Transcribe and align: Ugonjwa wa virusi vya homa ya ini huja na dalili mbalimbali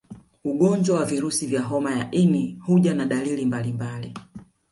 Ugonjwa 0.43 0.99
wa 0.99 1.05
virusi 1.05 1.47
vya 1.47 1.61
homa 1.61 1.91
ya 1.95 2.11
ini 2.11 2.59
huja 2.65 2.93
na 2.93 3.05
dalili 3.05 3.45
mbalimbali 3.45 4.17